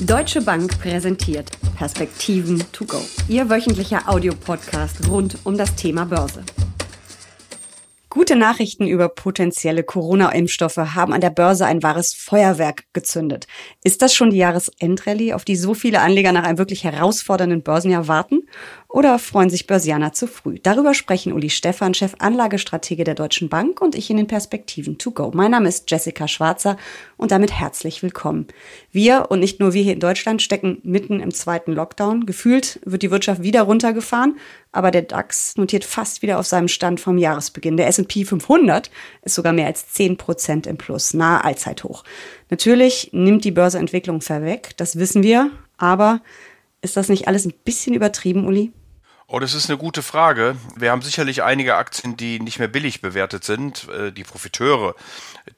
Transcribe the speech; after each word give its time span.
Deutsche 0.00 0.40
Bank 0.40 0.78
präsentiert 0.78 1.50
Perspektiven 1.76 2.62
to 2.70 2.84
go. 2.84 3.00
Ihr 3.26 3.50
wöchentlicher 3.50 4.08
Audiopodcast 4.08 5.08
rund 5.08 5.38
um 5.42 5.58
das 5.58 5.74
Thema 5.74 6.04
Börse. 6.04 6.44
Gute 8.08 8.36
Nachrichten 8.36 8.86
über 8.86 9.08
potenzielle 9.08 9.82
Corona-Impfstoffe 9.82 10.76
haben 10.76 11.12
an 11.12 11.20
der 11.20 11.30
Börse 11.30 11.66
ein 11.66 11.82
wahres 11.82 12.14
Feuerwerk 12.14 12.84
gezündet. 12.92 13.48
Ist 13.82 14.00
das 14.00 14.14
schon 14.14 14.30
die 14.30 14.38
Jahresendrallye, 14.38 15.34
auf 15.34 15.44
die 15.44 15.56
so 15.56 15.74
viele 15.74 16.00
Anleger 16.00 16.30
nach 16.30 16.44
einem 16.44 16.58
wirklich 16.58 16.84
herausfordernden 16.84 17.62
Börsenjahr 17.62 18.06
warten? 18.06 18.48
Oder 18.90 19.18
freuen 19.18 19.50
sich 19.50 19.66
Börsianer 19.66 20.14
zu 20.14 20.26
früh? 20.26 20.58
Darüber 20.62 20.94
sprechen 20.94 21.34
Uli 21.34 21.50
Stephan, 21.50 21.92
Chef 21.92 22.14
Anlagestratege 22.20 23.04
der 23.04 23.14
Deutschen 23.14 23.50
Bank 23.50 23.82
und 23.82 23.94
ich 23.94 24.08
in 24.08 24.16
den 24.16 24.26
Perspektiven 24.26 24.96
to 24.96 25.10
go. 25.10 25.30
Mein 25.34 25.50
Name 25.50 25.68
ist 25.68 25.90
Jessica 25.90 26.26
Schwarzer 26.26 26.78
und 27.18 27.30
damit 27.30 27.52
herzlich 27.52 28.02
willkommen. 28.02 28.46
Wir 28.90 29.26
und 29.28 29.40
nicht 29.40 29.60
nur 29.60 29.74
wir 29.74 29.82
hier 29.82 29.92
in 29.92 30.00
Deutschland 30.00 30.40
stecken 30.40 30.78
mitten 30.84 31.20
im 31.20 31.34
zweiten 31.34 31.72
Lockdown. 31.72 32.24
Gefühlt 32.24 32.80
wird 32.82 33.02
die 33.02 33.10
Wirtschaft 33.10 33.42
wieder 33.42 33.60
runtergefahren, 33.60 34.38
aber 34.72 34.90
der 34.90 35.02
DAX 35.02 35.58
notiert 35.58 35.84
fast 35.84 36.22
wieder 36.22 36.38
auf 36.38 36.46
seinem 36.46 36.68
Stand 36.68 36.98
vom 36.98 37.18
Jahresbeginn. 37.18 37.76
Der 37.76 37.88
S&P 37.88 38.24
500 38.24 38.90
ist 39.20 39.34
sogar 39.34 39.52
mehr 39.52 39.66
als 39.66 39.90
10 39.92 40.16
Prozent 40.16 40.66
im 40.66 40.78
Plus, 40.78 41.12
nahe 41.12 41.44
Allzeithoch. 41.44 42.04
Natürlich 42.48 43.10
nimmt 43.12 43.44
die 43.44 43.50
Börseentwicklung 43.50 44.22
vorweg, 44.22 44.70
das 44.78 44.96
wissen 44.98 45.22
wir, 45.22 45.50
aber 45.76 46.22
ist 46.80 46.96
das 46.96 47.08
nicht 47.08 47.28
alles 47.28 47.44
ein 47.44 47.52
bisschen 47.64 47.92
übertrieben, 47.92 48.46
Uli? 48.46 48.72
Oh, 49.30 49.40
das 49.40 49.52
ist 49.52 49.68
eine 49.68 49.76
gute 49.76 50.02
Frage. 50.02 50.56
Wir 50.74 50.90
haben 50.90 51.02
sicherlich 51.02 51.42
einige 51.42 51.76
Aktien, 51.76 52.16
die 52.16 52.40
nicht 52.40 52.58
mehr 52.58 52.66
billig 52.66 53.02
bewertet 53.02 53.44
sind. 53.44 53.86
Äh, 53.90 54.10
die 54.10 54.24
Profiteure 54.24 54.94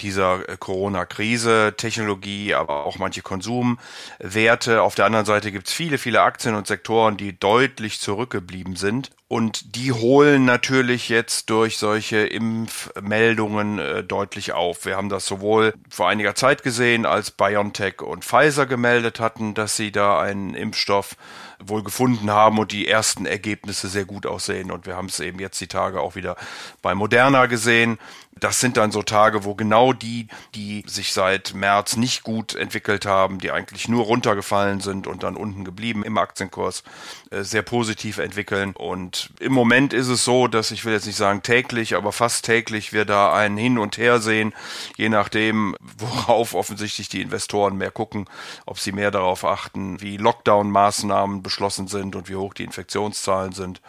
dieser 0.01 0.49
äh, 0.49 0.57
Corona-Krise, 0.59 1.75
Technologie, 1.77 2.53
aber 2.55 2.85
auch 2.85 2.99
manche 2.99 3.23
Konsumwerte. 3.23 4.83
Auf 4.83 4.97
der 4.97 5.05
anderen 5.05 5.25
Seite 5.25 5.53
gibt 5.53 5.69
es 5.69 5.73
viele, 5.73 5.99
viele 5.99 6.23
Aktien 6.23 6.57
und 6.57 6.67
Sektoren, 6.67 7.17
die 7.17 7.39
deutlich 7.39 8.01
zurückgeblieben 8.01 8.75
sind. 8.75 9.13
Und 9.29 9.77
die 9.77 9.93
holen 9.93 10.45
natürlich 10.45 11.09
jetzt 11.09 11.49
durch 11.51 11.79
solche 11.79 12.27
Impfmeldungen 12.27 13.79
äh, 13.79 14.03
deutlich 14.03 14.53
auf. 14.53 14.85
Wir 14.85 14.97
haben 14.97 15.11
das 15.11 15.27
sowohl 15.27 15.75
vor 15.89 16.09
einiger 16.09 16.35
Zeit 16.35 16.65
gesehen, 16.65 17.07
als 17.07 17.31
BioNTech 17.31 18.03
und 18.03 18.25
Pfizer 18.25 18.67
gemeldet 18.67 19.21
hatten, 19.21 19.55
dass 19.55 19.77
sie 19.77 19.93
da 19.93 20.19
einen 20.19 20.55
Impfstoff 20.55 21.15
wohl 21.63 21.83
gefunden 21.83 22.31
haben 22.31 22.59
und 22.59 22.73
die 22.73 22.89
ersten 22.89 23.27
Ergebnisse 23.27 23.89
sehr 23.89 24.05
gut 24.05 24.27
aussehen. 24.27 24.71
Und 24.71 24.87
wir 24.87 24.97
haben 24.97 25.07
es 25.07 25.21
eben 25.21 25.39
jetzt 25.39 25.61
die 25.61 25.67
Tage 25.67 26.01
auch 26.01 26.15
wieder 26.15 26.37
bei 26.83 26.95
Moderna 26.95 27.47
gesehen. 27.47 27.99
Das 28.39 28.61
sind 28.61 28.77
dann 28.77 28.91
so 28.91 29.03
Tage, 29.03 29.45
wo 29.45 29.55
genau 29.55 29.93
die, 29.93 30.29
die 30.55 30.83
sich 30.87 31.13
seit 31.13 31.53
März 31.53 31.97
nicht 31.97 32.23
gut 32.23 32.55
entwickelt 32.55 33.05
haben, 33.05 33.39
die 33.39 33.51
eigentlich 33.51 33.89
nur 33.89 34.05
runtergefallen 34.05 34.81
sind 34.81 35.07
und 35.07 35.23
dann 35.25 35.37
unten 35.37 35.65
geblieben 35.65 36.05
im 36.05 36.17
Aktienkurs, 36.17 36.83
äh, 37.31 37.43
sehr 37.43 37.63
positiv 37.63 38.19
entwickeln. 38.19 38.73
Und 38.75 39.31
im 39.41 39.53
Moment 39.53 39.93
ist 39.93 40.09
es 40.09 40.25
so, 40.25 40.47
dass 40.47 40.71
ich 40.71 40.85
will 40.85 40.95
jetzt 40.95 41.07
nicht 41.07 41.17
sagen 41.17 41.43
täglich, 41.43 41.97
aber 41.97 42.13
fast 42.13 42.47
täglich 42.47 42.93
wir 42.93 43.05
da 43.05 43.35
ein 43.35 43.57
Hin 43.57 43.79
und 43.79 43.99
Her 43.99 44.21
sehen, 44.21 44.55
je 44.97 45.09
nachdem, 45.09 45.77
worauf 45.99 46.55
offensichtlich 46.61 47.09
die 47.09 47.21
Investoren 47.21 47.77
mehr 47.77 47.91
gucken, 47.91 48.27
ob 48.65 48.79
sie 48.79 48.93
mehr 48.93 49.11
darauf 49.11 49.45
achten, 49.45 50.01
wie 50.01 50.17
Lockdown-Maßnahmen 50.17 51.43
beschlossen 51.51 51.89
sind 51.89 52.15
und 52.15 52.29
wie 52.29 52.37
hoch 52.37 52.55
die 52.55 52.63
Infektionszahlen 52.63 53.53
sind 53.53 53.83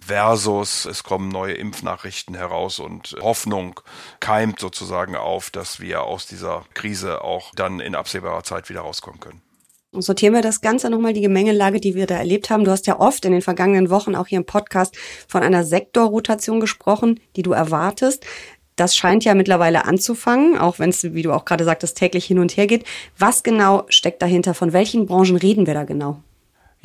versus 0.00 0.86
es 0.86 1.04
kommen 1.04 1.28
neue 1.28 1.52
Impfnachrichten 1.52 2.34
heraus 2.34 2.78
und 2.78 3.14
Hoffnung 3.20 3.80
keimt 4.18 4.58
sozusagen 4.58 5.14
auf, 5.14 5.50
dass 5.50 5.78
wir 5.78 6.04
aus 6.04 6.26
dieser 6.26 6.64
Krise 6.72 7.22
auch 7.22 7.52
dann 7.54 7.80
in 7.80 7.94
absehbarer 7.94 8.44
Zeit 8.44 8.70
wieder 8.70 8.80
rauskommen 8.80 9.20
können. 9.20 9.42
Sortieren 9.94 10.32
wir 10.32 10.40
das 10.40 10.62
Ganze 10.62 10.88
nochmal, 10.88 11.12
die 11.12 11.20
Gemengelage, 11.20 11.78
die 11.78 11.94
wir 11.94 12.06
da 12.06 12.14
erlebt 12.14 12.48
haben. 12.48 12.64
Du 12.64 12.70
hast 12.70 12.86
ja 12.86 12.98
oft 12.98 13.26
in 13.26 13.32
den 13.32 13.42
vergangenen 13.42 13.90
Wochen 13.90 14.14
auch 14.14 14.26
hier 14.26 14.38
im 14.38 14.46
Podcast 14.46 14.96
von 15.28 15.42
einer 15.42 15.64
Sektorrotation 15.64 16.60
gesprochen, 16.60 17.20
die 17.36 17.42
du 17.42 17.52
erwartest. 17.52 18.24
Das 18.76 18.96
scheint 18.96 19.22
ja 19.24 19.34
mittlerweile 19.34 19.84
anzufangen, 19.84 20.56
auch 20.56 20.78
wenn 20.78 20.88
es, 20.88 21.04
wie 21.12 21.20
du 21.20 21.32
auch 21.32 21.44
gerade 21.44 21.64
sagtest, 21.64 21.98
täglich 21.98 22.24
hin 22.24 22.38
und 22.38 22.56
her 22.56 22.66
geht. 22.66 22.86
Was 23.18 23.42
genau 23.42 23.84
steckt 23.90 24.22
dahinter? 24.22 24.54
Von 24.54 24.72
welchen 24.72 25.04
Branchen 25.04 25.36
reden 25.36 25.66
wir 25.66 25.74
da 25.74 25.84
genau? 25.84 26.22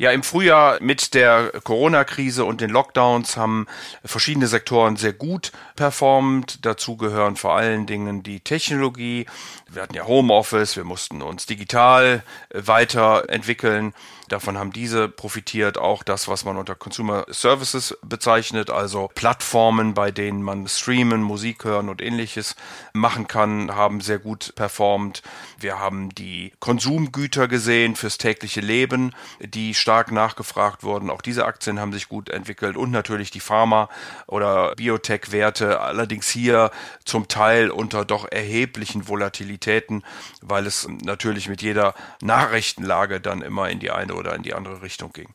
Ja, 0.00 0.12
im 0.12 0.22
Frühjahr 0.22 0.80
mit 0.80 1.12
der 1.14 1.50
Corona-Krise 1.64 2.44
und 2.44 2.60
den 2.60 2.70
Lockdowns 2.70 3.36
haben 3.36 3.66
verschiedene 4.04 4.46
Sektoren 4.46 4.94
sehr 4.94 5.12
gut 5.12 5.50
performt. 5.74 6.64
Dazu 6.64 6.96
gehören 6.96 7.34
vor 7.34 7.56
allen 7.56 7.86
Dingen 7.86 8.22
die 8.22 8.38
Technologie. 8.38 9.26
Wir 9.68 9.82
hatten 9.82 9.94
ja 9.94 10.06
Homeoffice, 10.06 10.76
wir 10.76 10.84
mussten 10.84 11.20
uns 11.20 11.46
digital 11.46 12.22
weiterentwickeln. 12.54 13.92
Davon 14.28 14.58
haben 14.58 14.72
diese 14.72 15.08
profitiert. 15.08 15.78
Auch 15.78 16.02
das, 16.02 16.28
was 16.28 16.44
man 16.44 16.58
unter 16.58 16.74
Consumer 16.74 17.24
Services 17.30 17.96
bezeichnet, 18.02 18.70
also 18.70 19.10
Plattformen, 19.14 19.94
bei 19.94 20.10
denen 20.10 20.42
man 20.42 20.68
streamen, 20.68 21.22
Musik 21.22 21.64
hören 21.64 21.88
und 21.88 22.02
ähnliches 22.02 22.54
machen 22.92 23.26
kann, 23.26 23.74
haben 23.74 24.00
sehr 24.00 24.18
gut 24.18 24.52
performt. 24.54 25.22
Wir 25.58 25.78
haben 25.78 26.14
die 26.14 26.52
Konsumgüter 26.60 27.48
gesehen 27.48 27.96
fürs 27.96 28.18
tägliche 28.18 28.60
Leben, 28.60 29.14
die 29.40 29.74
stark 29.88 30.12
nachgefragt 30.12 30.82
wurden. 30.82 31.08
Auch 31.08 31.22
diese 31.22 31.46
Aktien 31.46 31.80
haben 31.80 31.94
sich 31.94 32.10
gut 32.10 32.28
entwickelt 32.28 32.76
und 32.76 32.90
natürlich 32.90 33.30
die 33.30 33.40
Pharma- 33.40 33.88
oder 34.26 34.74
Biotech-Werte, 34.76 35.80
allerdings 35.80 36.28
hier 36.28 36.70
zum 37.06 37.26
Teil 37.26 37.70
unter 37.70 38.04
doch 38.04 38.30
erheblichen 38.30 39.08
Volatilitäten, 39.08 40.04
weil 40.42 40.66
es 40.66 40.86
natürlich 41.02 41.48
mit 41.48 41.62
jeder 41.62 41.94
Nachrichtenlage 42.20 43.18
dann 43.18 43.40
immer 43.40 43.70
in 43.70 43.78
die 43.78 43.90
eine 43.90 44.12
oder 44.12 44.34
in 44.34 44.42
die 44.42 44.52
andere 44.52 44.82
Richtung 44.82 45.10
ging. 45.14 45.30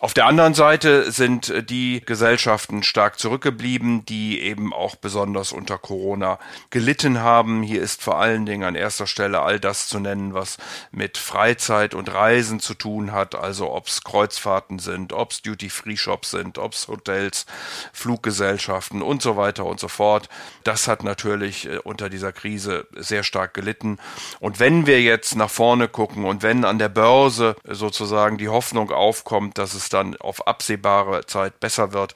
Auf 0.00 0.14
der 0.14 0.26
anderen 0.26 0.54
Seite 0.54 1.12
sind 1.12 1.70
die 1.70 2.02
Gesellschaften 2.04 2.82
stark 2.82 3.20
zurückgeblieben, 3.20 4.04
die 4.04 4.40
eben 4.40 4.72
auch 4.72 4.96
besonders 4.96 5.52
unter 5.52 5.78
Corona 5.78 6.40
gelitten 6.70 7.20
haben. 7.20 7.62
Hier 7.62 7.80
ist 7.80 8.02
vor 8.02 8.18
allen 8.18 8.46
Dingen 8.46 8.64
an 8.64 8.74
erster 8.74 9.06
Stelle 9.06 9.42
all 9.42 9.60
das 9.60 9.86
zu 9.86 10.00
nennen, 10.00 10.34
was 10.34 10.58
mit 10.90 11.18
Freizeit 11.18 11.94
und 11.94 12.12
Reisen 12.12 12.58
zu 12.58 12.74
tun 12.74 13.12
hat, 13.12 13.36
also 13.36 13.70
ob 13.70 13.91
es 13.92 14.04
Kreuzfahrten 14.04 14.78
sind, 14.78 15.12
ob 15.12 15.32
es 15.32 15.42
Duty-Free-Shops 15.42 16.30
sind, 16.30 16.58
ob 16.58 16.72
es 16.72 16.88
Hotels, 16.88 17.46
Fluggesellschaften 17.92 19.02
und 19.02 19.22
so 19.22 19.36
weiter 19.36 19.64
und 19.64 19.80
so 19.80 19.88
fort. 19.88 20.28
Das 20.64 20.88
hat 20.88 21.02
natürlich 21.02 21.68
äh, 21.68 21.78
unter 21.78 22.08
dieser 22.08 22.32
Krise 22.32 22.86
sehr 22.96 23.22
stark 23.22 23.54
gelitten. 23.54 23.98
Und 24.40 24.60
wenn 24.60 24.86
wir 24.86 25.02
jetzt 25.02 25.36
nach 25.36 25.50
vorne 25.50 25.88
gucken 25.88 26.24
und 26.24 26.42
wenn 26.42 26.64
an 26.64 26.78
der 26.78 26.88
Börse 26.88 27.56
sozusagen 27.64 28.02
sozusagen 28.02 28.38
die 28.38 28.48
Hoffnung 28.48 28.90
aufkommt, 28.90 29.58
dass 29.58 29.74
es 29.74 29.88
dann 29.88 30.16
auf 30.16 30.46
absehbare 30.46 31.26
Zeit 31.26 31.60
besser 31.60 31.92
wird, 31.92 32.14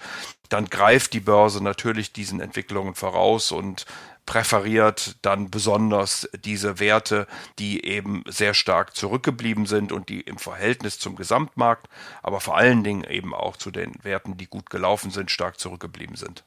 dann 0.49 0.67
greift 0.67 1.13
die 1.13 1.21
Börse 1.21 1.63
natürlich 1.63 2.13
diesen 2.13 2.41
Entwicklungen 2.41 2.95
voraus 2.95 3.53
und 3.53 3.87
präferiert 4.27 5.17
dann 5.23 5.51
besonders 5.51 6.29
diese 6.45 6.79
Werte, 6.81 7.27
die 7.59 7.85
eben 7.85 8.25
sehr 8.29 8.53
stark 8.53 8.95
zurückgeblieben 8.95 9.67
sind 9.67 9.93
und 9.93 10.09
die 10.09 10.21
im 10.21 10.37
Verhältnis 10.37 10.99
zum 10.99 11.17
Gesamtmarkt, 11.17 11.89
aber 12.23 12.41
vor 12.41 12.57
allen 12.57 12.85
Dingen 12.85 13.05
eben 13.05 13.33
auch 13.33 13.57
zu 13.57 13.71
den 13.71 13.93
Werten, 14.03 14.37
die 14.37 14.47
gut 14.47 14.69
gelaufen 14.69 15.11
sind, 15.11 15.31
stark 15.31 15.59
zurückgeblieben 15.59 16.17
sind. 16.17 16.45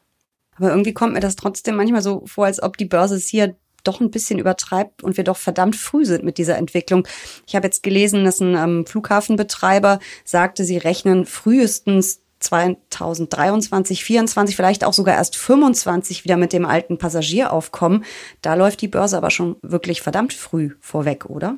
Aber 0.57 0.69
irgendwie 0.69 0.93
kommt 0.93 1.13
mir 1.13 1.21
das 1.21 1.37
trotzdem 1.37 1.77
manchmal 1.77 2.01
so 2.01 2.25
vor, 2.27 2.45
als 2.45 2.61
ob 2.61 2.77
die 2.77 2.85
Börse 2.85 3.15
es 3.15 3.29
hier 3.29 3.55
doch 3.85 4.01
ein 4.01 4.11
bisschen 4.11 4.39
übertreibt 4.39 5.03
und 5.03 5.15
wir 5.15 5.23
doch 5.23 5.37
verdammt 5.37 5.77
früh 5.77 6.05
sind 6.05 6.25
mit 6.25 6.37
dieser 6.37 6.57
Entwicklung. 6.57 7.07
Ich 7.47 7.55
habe 7.55 7.67
jetzt 7.67 7.81
gelesen, 7.81 8.25
dass 8.25 8.41
ein 8.41 8.55
ähm, 8.55 8.85
Flughafenbetreiber 8.85 9.99
sagte, 10.25 10.65
sie 10.65 10.77
rechnen 10.77 11.25
frühestens 11.25 12.21
2023, 12.39 14.03
24, 14.03 14.55
vielleicht 14.55 14.83
auch 14.83 14.93
sogar 14.93 15.15
erst 15.15 15.35
25 15.35 16.23
wieder 16.23 16.37
mit 16.37 16.53
dem 16.53 16.65
alten 16.65 16.97
Passagieraufkommen. 16.97 18.05
Da 18.41 18.53
läuft 18.53 18.81
die 18.81 18.87
Börse 18.87 19.17
aber 19.17 19.31
schon 19.31 19.57
wirklich 19.61 20.01
verdammt 20.01 20.33
früh 20.33 20.75
vorweg, 20.79 21.25
oder? 21.25 21.55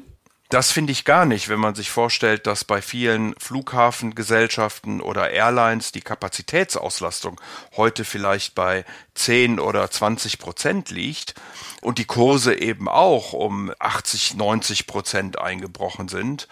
Das 0.51 0.69
finde 0.69 0.91
ich 0.91 1.05
gar 1.05 1.25
nicht, 1.25 1.47
wenn 1.47 1.61
man 1.61 1.75
sich 1.75 1.91
vorstellt, 1.91 2.45
dass 2.45 2.65
bei 2.65 2.81
vielen 2.81 3.33
Flughafengesellschaften 3.39 4.99
oder 4.99 5.29
Airlines 5.29 5.93
die 5.93 6.01
Kapazitätsauslastung 6.01 7.39
heute 7.77 8.03
vielleicht 8.03 8.53
bei 8.53 8.83
10 9.15 9.61
oder 9.61 9.89
20 9.89 10.39
Prozent 10.39 10.89
liegt 10.89 11.35
und 11.79 11.99
die 11.99 12.05
Kurse 12.05 12.53
eben 12.53 12.89
auch 12.89 13.31
um 13.31 13.71
80, 13.79 14.35
90 14.35 14.87
Prozent 14.87 15.39
eingebrochen 15.39 16.09
sind 16.09 16.49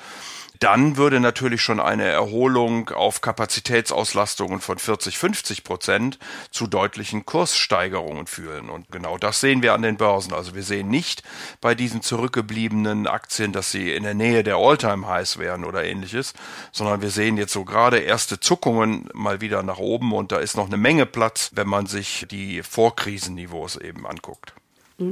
dann 0.59 0.97
würde 0.97 1.21
natürlich 1.21 1.61
schon 1.61 1.79
eine 1.79 2.03
Erholung 2.03 2.89
auf 2.89 3.21
Kapazitätsauslastungen 3.21 4.59
von 4.59 4.77
40, 4.77 5.17
50 5.17 5.63
Prozent 5.63 6.19
zu 6.51 6.67
deutlichen 6.67 7.25
Kurssteigerungen 7.25 8.27
führen. 8.27 8.69
Und 8.69 8.91
genau 8.91 9.17
das 9.17 9.39
sehen 9.39 9.61
wir 9.61 9.73
an 9.73 9.81
den 9.81 9.95
Börsen. 9.95 10.33
Also 10.33 10.55
wir 10.55 10.63
sehen 10.63 10.89
nicht 10.89 11.23
bei 11.61 11.75
diesen 11.75 12.01
zurückgebliebenen 12.01 13.07
Aktien, 13.07 13.53
dass 13.53 13.71
sie 13.71 13.93
in 13.93 14.03
der 14.03 14.13
Nähe 14.13 14.43
der 14.43 14.57
Alltime-Highs 14.57 15.37
wären 15.37 15.63
oder 15.63 15.85
ähnliches, 15.85 16.33
sondern 16.73 17.01
wir 17.01 17.09
sehen 17.09 17.37
jetzt 17.37 17.53
so 17.53 17.63
gerade 17.63 17.99
erste 17.99 18.41
Zuckungen 18.41 19.09
mal 19.13 19.39
wieder 19.39 19.63
nach 19.63 19.79
oben 19.79 20.11
und 20.13 20.33
da 20.33 20.39
ist 20.39 20.57
noch 20.57 20.67
eine 20.67 20.77
Menge 20.77 21.05
Platz, 21.05 21.51
wenn 21.53 21.67
man 21.67 21.85
sich 21.85 22.25
die 22.29 22.63
Vorkrisenniveaus 22.63 23.77
eben 23.77 24.05
anguckt. 24.05 24.53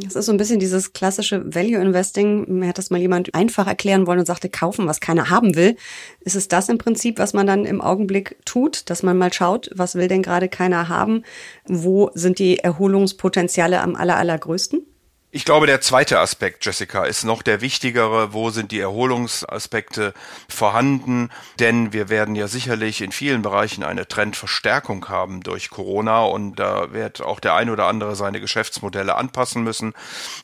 Es 0.06 0.16
ist 0.16 0.26
so 0.26 0.32
ein 0.32 0.38
bisschen 0.38 0.60
dieses 0.60 0.94
klassische 0.94 1.44
Value 1.54 1.82
Investing. 1.82 2.60
Mir 2.60 2.70
hat 2.70 2.78
das 2.78 2.90
mal 2.90 3.00
jemand 3.00 3.34
einfach 3.34 3.68
erklären 3.68 4.06
wollen 4.06 4.20
und 4.20 4.26
sagte, 4.26 4.50
kaufen, 4.50 4.86
was 4.86 5.00
keiner 5.00 5.30
haben 5.30 5.56
will. 5.56 5.78
Ist 6.20 6.36
es 6.36 6.48
das 6.48 6.68
im 6.68 6.78
Prinzip, 6.78 7.20
was 7.20 7.34
man 7.34 7.48
dann 7.48 7.66
im 7.66 7.80
Augenblick 7.80 8.38
tut, 8.46 8.90
dass 8.90 9.04
man 9.04 9.18
mal 9.18 9.32
schaut, 9.32 9.70
was 9.74 9.96
will 9.96 10.08
denn 10.08 10.24
gerade 10.24 10.50
keiner 10.50 10.90
haben? 10.90 11.24
Wo 11.66 12.12
sind 12.14 12.40
die 12.40 12.60
Erholungspotenziale 12.60 13.82
am 13.82 13.96
aller, 13.96 14.18
allergrößten? 14.18 14.86
Ich 15.30 15.44
glaube, 15.44 15.68
der 15.68 15.82
zweite 15.82 16.20
Aspekt, 16.20 16.66
Jessica, 16.66 17.04
ist 17.04 17.26
noch 17.26 17.42
der 17.42 17.60
wichtigere. 17.60 18.32
Wo 18.32 18.50
sind 18.50 18.72
die 18.72 18.80
Erholungsaspekte 18.80 20.14
vorhanden? 20.48 21.32
Denn 21.60 21.92
wir 21.92 22.08
werden 22.08 22.36
ja 22.36 22.48
sicherlich 22.48 23.02
in 23.02 23.12
vielen 23.12 23.42
Bereichen 23.42 23.84
eine 23.84 24.08
Trendverstärkung 24.08 25.10
haben 25.10 25.42
durch 25.42 25.70
Corona 25.70 26.24
und 26.24 26.56
da 26.56 26.94
wird 26.94 27.22
auch 27.22 27.42
der 27.42 27.56
ein 27.56 27.70
oder 27.70 27.88
andere 27.88 28.16
seine 28.16 28.40
Geschäftsmodelle 28.40 29.16
anpassen 29.16 29.64
müssen. 29.64 29.94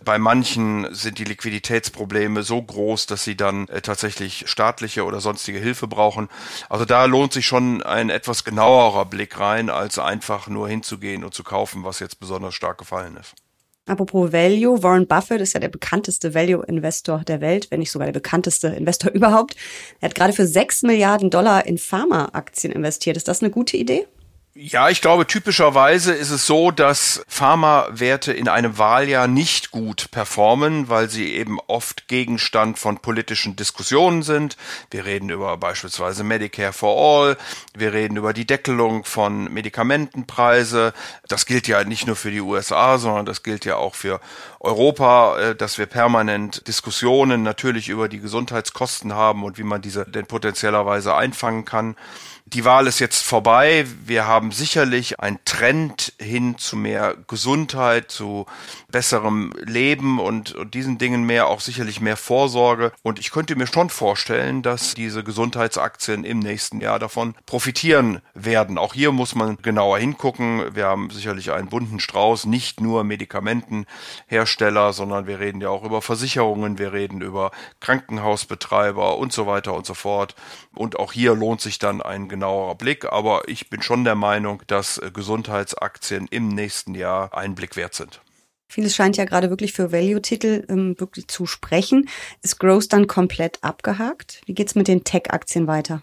Bei 0.04 0.18
manchen 0.18 0.94
sind 0.94 1.18
die 1.18 1.24
Liquiditätsprobleme 1.24 2.44
so 2.44 2.62
groß, 2.62 3.06
dass 3.06 3.24
sie 3.24 3.38
dann 3.38 3.70
äh, 3.70 3.82
tatsächlich 3.82 4.50
staatliche 4.50 5.06
oder 5.06 5.22
sonstige 5.22 5.60
Hilfe 5.60 5.88
brauchen. 5.88 6.28
Also 6.68 6.84
da 6.84 7.06
lohnt 7.06 7.32
sich 7.32 7.48
schon 7.48 7.84
ein 7.84 8.10
etwas 8.10 8.44
genauerer 8.44 9.06
Blick 9.06 9.40
rein, 9.40 9.70
als 9.70 9.98
einfach 9.98 10.48
nur 10.50 10.68
hinzugehen 10.68 11.24
und 11.24 11.34
zu 11.34 11.46
kaufen, 11.46 11.86
was 11.86 12.00
jetzt 12.00 12.20
besonders 12.20 12.54
stark 12.54 12.78
gefallen 12.78 13.16
ist. 13.16 13.43
Apropos 13.86 14.32
Value, 14.32 14.82
Warren 14.82 15.08
Buffett 15.08 15.42
ist 15.42 15.54
ja 15.54 15.60
der 15.60 15.68
bekannteste 15.68 16.34
Value-Investor 16.34 17.24
der 17.26 17.42
Welt, 17.42 17.70
wenn 17.70 17.80
nicht 17.80 17.92
sogar 17.92 18.06
der 18.06 18.14
bekannteste 18.14 18.70
Investor 18.70 19.12
überhaupt. 19.14 19.56
Er 20.00 20.10
hat 20.10 20.16
gerade 20.16 20.34
für 20.34 20.48
sechs 20.48 20.84
Milliarden 20.84 21.30
Dollar 21.30 21.66
in 21.66 21.78
Pharma-Aktien 21.78 22.72
investiert. 22.72 23.18
Ist 23.18 23.28
das 23.28 23.42
eine 23.42 23.52
gute 23.52 23.76
Idee? 23.76 24.08
Ja, 24.56 24.90
ich 24.90 25.02
glaube, 25.02 25.26
typischerweise 25.26 26.14
ist 26.14 26.30
es 26.30 26.46
so, 26.46 26.70
dass 26.70 27.26
Pharmawerte 27.28 28.34
in 28.34 28.48
einem 28.48 28.78
Wahljahr 28.78 29.28
nicht 29.28 29.72
gut 29.72 30.12
performen, 30.12 30.90
weil 30.90 31.10
sie 31.10 31.34
eben 31.34 31.60
oft 31.66 32.08
Gegenstand 32.08 32.78
von 32.78 33.00
politischen 33.00 33.56
Diskussionen 33.56 34.22
sind. 34.22 34.56
Wir 34.92 35.06
reden 35.06 35.32
über 35.32 35.58
beispielsweise 35.58 36.24
Medicare 36.24 36.72
for 36.72 36.96
All, 36.96 37.38
wir 37.76 37.94
reden 37.94 38.16
über 38.16 38.32
die 38.32 38.46
Deckelung 38.46 39.06
von 39.06 39.52
Medikamentenpreise. 39.52 40.94
Das 41.28 41.48
gilt 41.48 41.68
ja 41.68 41.84
nicht 41.84 42.06
nur 42.06 42.16
für 42.16 42.30
die 42.30 42.42
USA, 42.42 43.00
sondern 43.00 43.26
das 43.26 43.42
gilt 43.42 43.66
ja 43.66 43.78
auch 43.78 43.96
für 43.96 44.22
Europa, 44.60 45.40
äh, 45.40 45.56
dass 45.56 45.80
wir 45.80 45.88
permanent 45.88 46.68
Diskussionen 46.68 47.42
natürlich 47.42 47.90
über 47.90 48.08
die 48.08 48.20
Gesundheitskosten 48.20 49.14
haben 49.14 49.44
und 49.44 49.58
wie 49.58 49.64
man 49.64 49.82
diese 49.82 50.06
denn 50.06 50.28
potenziellerweise 50.28 51.16
einfangen 51.16 51.66
kann. 51.66 51.96
Die 52.46 52.66
Wahl 52.66 52.88
ist 52.88 53.00
jetzt 53.00 53.24
vorbei. 53.24 53.86
Wir 54.06 54.28
haben 54.28 54.52
sicherlich 54.52 55.22
einen 55.22 55.40
Trend 55.46 56.14
hin 56.20 56.58
zu 56.58 56.76
mehr 56.76 57.16
Gesundheit, 57.28 58.12
zu 58.12 58.46
besserem 58.92 59.54
Leben 59.64 60.20
und, 60.20 60.54
und 60.54 60.74
diesen 60.74 60.98
Dingen 60.98 61.24
mehr, 61.24 61.48
auch 61.48 61.62
sicherlich 61.62 62.02
mehr 62.02 62.18
Vorsorge. 62.18 62.92
Und 63.02 63.18
ich 63.18 63.32
könnte 63.32 63.56
mir 63.56 63.66
schon 63.66 63.90
vorstellen, 63.90 64.62
dass 64.62 64.94
diese 64.94 65.24
Gesundheitsaktien 65.24 66.26
im 66.26 66.40
nächsten 66.40 66.82
Jahr 66.82 67.00
davon 67.00 67.34
profitieren 67.46 68.22
werden. 68.34 68.78
Auch 68.78 68.94
hier 68.94 69.14
muss 69.14 69.36
man 69.36 69.58
genauer 69.62 69.98
hingucken. 69.98 70.76
Wir 70.76 70.88
haben 70.88 71.12
sicherlich 71.12 71.54
einen 71.54 71.70
bunten 71.70 72.02
Strauß, 72.02 72.46
nicht 72.46 72.82
nur 72.82 73.06
Medikamentenhersteller, 73.06 74.92
sondern 74.92 75.28
wir 75.28 75.40
reden 75.40 75.62
ja 75.62 75.70
auch 75.70 75.86
über 75.86 76.02
Versicherungen, 76.02 76.78
wir 76.78 76.92
reden 76.92 77.22
über 77.22 77.52
Krankenhausbetreiber 77.80 79.18
und 79.18 79.32
so 79.32 79.48
weiter 79.48 79.74
und 79.74 79.86
so 79.86 79.94
fort. 79.94 80.36
Und 80.76 81.00
auch 81.00 81.14
hier 81.14 81.36
lohnt 81.36 81.62
sich 81.62 81.80
dann 81.80 82.02
ein 82.02 82.33
genauerer 82.34 82.76
Blick. 82.76 83.06
Aber 83.06 83.48
ich 83.48 83.70
bin 83.70 83.84
schon 83.84 84.04
der 84.04 84.16
Meinung, 84.16 84.64
dass 84.68 85.00
Gesundheitsaktien 85.14 86.28
im 86.32 86.50
nächsten 86.50 86.96
Jahr 86.96 87.34
einen 87.38 87.54
Blick 87.54 87.76
wert 87.76 87.94
sind. 87.94 88.22
Vieles 88.68 88.96
scheint 88.96 89.18
ja 89.18 89.26
gerade 89.26 89.52
wirklich 89.52 89.72
für 89.72 89.92
Value-Titel 89.92 90.66
ähm, 90.68 91.00
wirklich 91.00 91.28
zu 91.28 91.46
sprechen. 91.46 92.10
Ist 92.42 92.60
Growth 92.60 92.92
dann 92.92 93.06
komplett 93.06 93.64
abgehakt? 93.64 94.42
Wie 94.48 94.56
geht's 94.56 94.74
mit 94.74 94.88
den 94.88 95.04
Tech-Aktien 95.04 95.68
weiter? 95.68 96.02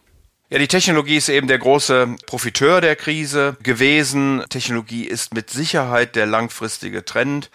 Ja, 0.53 0.59
die 0.59 0.67
Technologie 0.67 1.17
ist 1.17 1.29
eben 1.29 1.47
der 1.47 1.61
große 1.61 2.17
Profiteur 2.27 2.81
der 2.81 2.97
Krise 2.97 3.57
gewesen. 3.63 4.43
Technologie 4.49 5.05
ist 5.05 5.33
mit 5.33 5.49
Sicherheit 5.49 6.17
der 6.17 6.27
langfristige 6.27 7.05
Trend. 7.05 7.51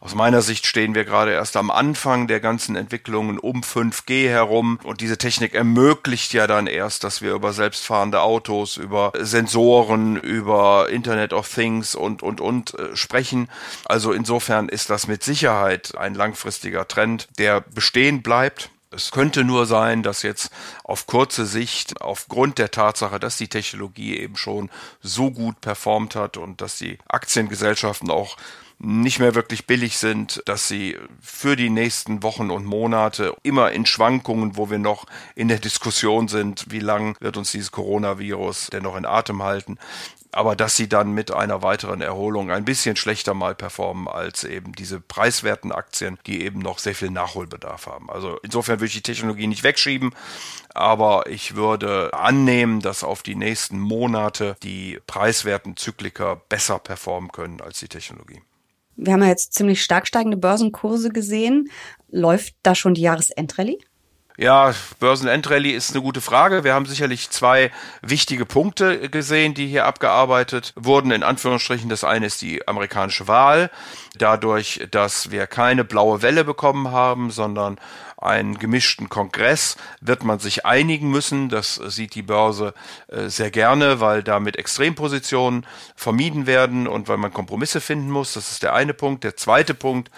Aus 0.00 0.14
meiner 0.14 0.40
Sicht 0.40 0.66
stehen 0.66 0.94
wir 0.94 1.04
gerade 1.04 1.32
erst 1.32 1.58
am 1.58 1.70
Anfang 1.70 2.26
der 2.26 2.40
ganzen 2.40 2.74
Entwicklungen 2.74 3.38
um 3.38 3.60
5G 3.60 4.30
herum 4.30 4.80
und 4.82 5.02
diese 5.02 5.18
Technik 5.18 5.54
ermöglicht 5.54 6.32
ja 6.32 6.46
dann 6.46 6.66
erst, 6.66 7.04
dass 7.04 7.20
wir 7.20 7.34
über 7.34 7.52
selbstfahrende 7.52 8.22
Autos, 8.22 8.78
über 8.78 9.12
Sensoren, 9.20 10.16
über 10.16 10.88
Internet 10.88 11.34
of 11.34 11.52
Things 11.52 11.94
und, 11.94 12.22
und, 12.22 12.40
und 12.40 12.72
äh, 12.78 12.96
sprechen. 12.96 13.50
Also 13.84 14.14
insofern 14.14 14.70
ist 14.70 14.88
das 14.88 15.06
mit 15.06 15.22
Sicherheit 15.22 15.98
ein 15.98 16.14
langfristiger 16.14 16.88
Trend, 16.88 17.28
der 17.36 17.60
bestehen 17.60 18.22
bleibt. 18.22 18.70
Es 18.90 19.10
könnte 19.10 19.44
nur 19.44 19.66
sein, 19.66 20.02
dass 20.02 20.22
jetzt 20.22 20.50
auf 20.82 21.06
kurze 21.06 21.44
Sicht, 21.44 22.00
aufgrund 22.00 22.58
der 22.58 22.70
Tatsache, 22.70 23.20
dass 23.20 23.36
die 23.36 23.48
Technologie 23.48 24.16
eben 24.18 24.36
schon 24.36 24.70
so 25.02 25.30
gut 25.30 25.60
performt 25.60 26.14
hat 26.14 26.38
und 26.38 26.62
dass 26.62 26.78
die 26.78 26.98
Aktiengesellschaften 27.06 28.10
auch 28.10 28.36
nicht 28.80 29.18
mehr 29.18 29.34
wirklich 29.34 29.66
billig 29.66 29.98
sind, 29.98 30.40
dass 30.46 30.68
sie 30.68 30.96
für 31.20 31.56
die 31.56 31.68
nächsten 31.68 32.22
Wochen 32.22 32.50
und 32.50 32.64
Monate 32.64 33.34
immer 33.42 33.72
in 33.72 33.86
Schwankungen, 33.86 34.56
wo 34.56 34.70
wir 34.70 34.78
noch 34.78 35.06
in 35.34 35.48
der 35.48 35.58
Diskussion 35.58 36.28
sind, 36.28 36.66
wie 36.68 36.78
lang 36.78 37.16
wird 37.20 37.36
uns 37.36 37.50
dieses 37.50 37.72
Coronavirus 37.72 38.68
denn 38.72 38.84
noch 38.84 38.96
in 38.96 39.04
Atem 39.04 39.42
halten, 39.42 39.78
aber 40.32 40.56
dass 40.56 40.76
sie 40.76 40.88
dann 40.88 41.12
mit 41.12 41.30
einer 41.32 41.62
weiteren 41.62 42.00
Erholung 42.00 42.50
ein 42.50 42.64
bisschen 42.64 42.96
schlechter 42.96 43.34
mal 43.34 43.54
performen 43.54 44.08
als 44.08 44.44
eben 44.44 44.72
diese 44.72 45.00
preiswerten 45.00 45.72
Aktien, 45.72 46.18
die 46.26 46.42
eben 46.42 46.58
noch 46.58 46.78
sehr 46.78 46.94
viel 46.94 47.10
Nachholbedarf 47.10 47.86
haben. 47.86 48.10
Also 48.10 48.38
insofern 48.42 48.80
würde 48.80 48.86
ich 48.86 48.94
die 48.94 49.02
Technologie 49.02 49.46
nicht 49.46 49.62
wegschieben, 49.62 50.14
aber 50.74 51.28
ich 51.28 51.56
würde 51.56 52.12
annehmen, 52.12 52.80
dass 52.80 53.04
auf 53.04 53.22
die 53.22 53.36
nächsten 53.36 53.78
Monate 53.78 54.56
die 54.62 55.00
preiswerten 55.06 55.76
Zykliker 55.76 56.36
besser 56.48 56.78
performen 56.78 57.32
können 57.32 57.60
als 57.60 57.80
die 57.80 57.88
Technologie. 57.88 58.42
Wir 58.96 59.12
haben 59.12 59.22
ja 59.22 59.28
jetzt 59.28 59.54
ziemlich 59.54 59.82
stark 59.82 60.08
steigende 60.08 60.36
Börsenkurse 60.36 61.10
gesehen. 61.10 61.70
Läuft 62.10 62.56
da 62.64 62.74
schon 62.74 62.94
die 62.94 63.02
Jahresendrallye? 63.02 63.78
Ja, 64.40 64.72
Börsenendrallye 65.00 65.72
ist 65.72 65.90
eine 65.90 66.00
gute 66.00 66.20
Frage. 66.20 66.62
Wir 66.62 66.72
haben 66.72 66.86
sicherlich 66.86 67.28
zwei 67.30 67.72
wichtige 68.02 68.46
Punkte 68.46 69.10
gesehen, 69.10 69.52
die 69.52 69.66
hier 69.66 69.84
abgearbeitet 69.84 70.74
wurden. 70.76 71.10
In 71.10 71.24
Anführungsstrichen, 71.24 71.88
das 71.88 72.04
eine 72.04 72.26
ist 72.26 72.40
die 72.40 72.68
amerikanische 72.68 73.26
Wahl. 73.26 73.68
Dadurch, 74.16 74.86
dass 74.92 75.32
wir 75.32 75.48
keine 75.48 75.82
blaue 75.82 76.22
Welle 76.22 76.44
bekommen 76.44 76.92
haben, 76.92 77.32
sondern 77.32 77.80
einen 78.16 78.58
gemischten 78.58 79.08
Kongress 79.08 79.76
wird 80.00 80.24
man 80.24 80.40
sich 80.40 80.66
einigen 80.66 81.10
müssen. 81.10 81.48
Das 81.48 81.74
sieht 81.74 82.14
die 82.14 82.22
Börse 82.22 82.74
äh, 83.08 83.28
sehr 83.28 83.50
gerne, 83.50 84.00
weil 84.00 84.24
damit 84.24 84.56
Extrempositionen 84.56 85.64
vermieden 85.94 86.46
werden 86.46 86.88
und 86.88 87.08
weil 87.08 87.16
man 87.16 87.32
Kompromisse 87.32 87.80
finden 87.80 88.10
muss. 88.10 88.34
Das 88.34 88.50
ist 88.50 88.64
der 88.64 88.74
eine 88.74 88.92
Punkt. 88.92 89.22
Der 89.22 89.36
zweite 89.36 89.74
Punkt 89.74 90.10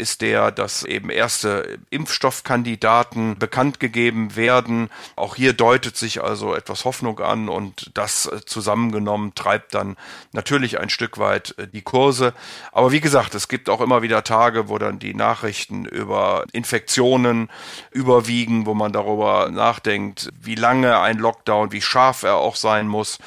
ist 0.00 0.22
der, 0.22 0.50
dass 0.50 0.82
eben 0.82 1.10
erste 1.10 1.78
Impfstoffkandidaten 1.90 3.38
bekannt 3.38 3.78
gegeben 3.78 4.34
werden. 4.34 4.88
Auch 5.14 5.36
hier 5.36 5.52
deutet 5.52 5.96
sich 5.96 6.22
also 6.22 6.54
etwas 6.54 6.84
Hoffnung 6.84 7.20
an 7.20 7.48
und 7.48 7.90
das 7.94 8.26
äh, 8.26 8.44
zusammengenommen 8.44 9.34
treibt 9.34 9.74
dann 9.74 9.96
natürlich 10.32 10.80
ein 10.80 10.90
Stück 10.90 11.18
weit 11.18 11.54
äh, 11.58 11.68
die 11.68 11.82
Kurse. 11.82 12.32
Aber 12.72 12.90
wie 12.90 13.00
gesagt, 13.00 13.34
es 13.34 13.48
gibt 13.48 13.68
auch 13.68 13.80
immer 13.80 14.02
wieder 14.02 14.24
Tage, 14.24 14.68
wo 14.68 14.78
dann 14.78 14.98
die 14.98 15.14
Nachrichten 15.14 15.84
über 15.84 16.44
Infektionen 16.52 17.50
überwiegen, 17.90 18.66
wo 18.66 18.74
man 18.74 18.92
darüber 18.92 19.50
nachdenkt, 19.50 20.30
wie 20.40 20.54
lange 20.54 20.98
ein 21.00 21.18
Lockdown, 21.18 21.72
wie 21.72 21.82
scharf 21.82 22.22
er 22.22 22.36
auch 22.36 22.56
sein 22.56 22.88
muss. 22.88 23.18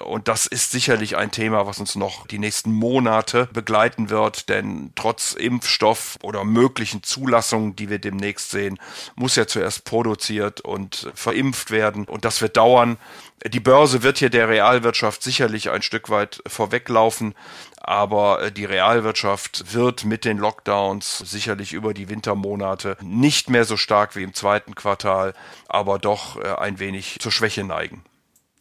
Und 0.00 0.28
das 0.28 0.46
ist 0.46 0.70
sicherlich 0.70 1.16
ein 1.16 1.30
Thema, 1.30 1.66
was 1.66 1.78
uns 1.78 1.94
noch 1.94 2.26
die 2.26 2.38
nächsten 2.38 2.72
Monate 2.72 3.48
begleiten 3.52 4.10
wird, 4.10 4.48
denn 4.48 4.92
trotz 4.94 5.32
Impfstoff 5.32 6.18
oder 6.22 6.44
möglichen 6.44 7.02
Zulassungen, 7.02 7.76
die 7.76 7.90
wir 7.90 7.98
demnächst 7.98 8.50
sehen, 8.50 8.78
muss 9.14 9.36
ja 9.36 9.46
zuerst 9.46 9.84
produziert 9.84 10.60
und 10.60 11.10
verimpft 11.14 11.70
werden. 11.70 12.04
Und 12.06 12.24
das 12.24 12.40
wird 12.40 12.56
dauern. 12.56 12.98
Die 13.46 13.60
Börse 13.60 14.02
wird 14.02 14.18
hier 14.18 14.30
der 14.30 14.48
Realwirtschaft 14.48 15.22
sicherlich 15.22 15.70
ein 15.70 15.82
Stück 15.82 16.08
weit 16.08 16.42
vorweglaufen, 16.46 17.34
aber 17.76 18.50
die 18.50 18.64
Realwirtschaft 18.64 19.74
wird 19.74 20.04
mit 20.06 20.24
den 20.24 20.38
Lockdowns 20.38 21.18
sicherlich 21.18 21.74
über 21.74 21.92
die 21.92 22.08
Wintermonate 22.08 22.96
nicht 23.02 23.50
mehr 23.50 23.66
so 23.66 23.76
stark 23.76 24.16
wie 24.16 24.22
im 24.22 24.32
zweiten 24.32 24.74
Quartal, 24.74 25.34
aber 25.68 25.98
doch 25.98 26.40
äh, 26.40 26.54
ein 26.54 26.78
wenig 26.78 27.18
zur 27.20 27.32
Schwäche 27.32 27.64
neigen. 27.64 28.02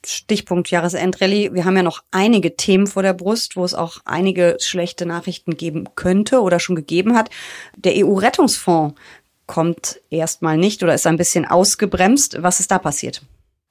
Stichpunkt 0.06 0.70
Jahresendrallye. 0.70 1.54
Wir 1.54 1.66
haben 1.66 1.78
ja 1.78 1.84
noch 1.84 2.04
einige 2.12 2.56
Themen 2.56 2.88
vor 2.88 3.04
der 3.04 3.14
Brust, 3.14 3.56
wo 3.56 3.64
es 3.64 3.74
auch 3.74 4.00
einige 4.06 4.58
schlechte 4.60 5.06
Nachrichten 5.06 5.58
geben 5.58 5.90
könnte 5.96 6.42
oder 6.42 6.60
schon 6.60 6.76
gegeben 6.76 7.16
hat. 7.16 7.30
Der 7.76 7.94
EU-Rettungsfonds 7.96 9.00
kommt 9.46 10.00
erstmal 10.10 10.58
nicht 10.58 10.84
oder 10.84 10.94
ist 10.94 11.08
ein 11.08 11.18
bisschen 11.18 11.46
ausgebremst. 11.46 12.42
Was 12.42 12.60
ist 12.60 12.72
da 12.72 12.80
passiert? 12.80 13.22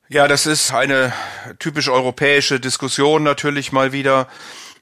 Ja, 0.09 0.29
das 0.29 0.47
ist 0.47 0.73
eine 0.75 1.12
typisch 1.59 1.89
europäische 1.89 2.61
Diskussion 2.61 3.23
natürlich 3.23 3.73
mal 3.73 3.93
wieder. 3.93 4.29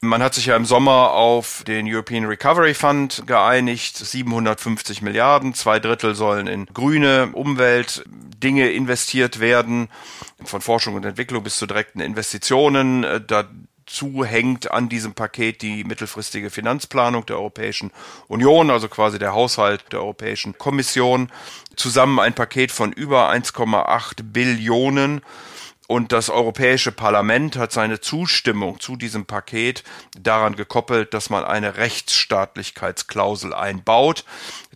Man 0.02 0.23
hat 0.23 0.33
sich 0.33 0.47
ja 0.47 0.57
im 0.57 0.64
Sommer 0.64 1.11
auf 1.11 1.62
den 1.66 1.87
European 1.87 2.25
Recovery 2.25 2.73
Fund 2.73 3.25
geeinigt, 3.26 3.99
750 3.99 5.02
Milliarden, 5.02 5.52
zwei 5.52 5.78
Drittel 5.78 6.14
sollen 6.14 6.47
in 6.47 6.64
grüne 6.64 7.28
Umweltdinge 7.35 8.71
investiert 8.71 9.40
werden, 9.40 9.88
von 10.42 10.62
Forschung 10.62 10.95
und 10.95 11.04
Entwicklung 11.04 11.42
bis 11.42 11.59
zu 11.59 11.66
direkten 11.66 12.00
Investitionen. 12.00 13.04
Dazu 13.26 14.25
hängt 14.25 14.71
an 14.71 14.88
diesem 14.88 15.12
Paket 15.12 15.61
die 15.61 15.85
mittelfristige 15.85 16.49
Finanzplanung 16.49 17.26
der 17.26 17.37
Europäischen 17.37 17.90
Union, 18.26 18.71
also 18.71 18.88
quasi 18.88 19.19
der 19.19 19.35
Haushalt 19.35 19.85
der 19.92 20.00
Europäischen 20.00 20.57
Kommission. 20.57 21.30
Zusammen 21.76 22.21
ein 22.21 22.33
Paket 22.33 22.73
von 22.73 22.90
über 22.90 23.30
1,8 23.30 24.23
Billionen 24.23 25.21
und 25.90 26.12
das 26.12 26.30
Europäische 26.30 26.92
Parlament 26.92 27.56
hat 27.56 27.73
seine 27.73 27.99
Zustimmung 27.99 28.78
zu 28.78 28.94
diesem 28.94 29.26
Paket 29.26 29.82
daran 30.16 30.54
gekoppelt, 30.54 31.14
dass 31.14 31.30
man 31.30 31.42
eine 31.42 31.78
Rechtsstaatlichkeitsklausel 31.78 33.52
einbaut. 33.52 34.25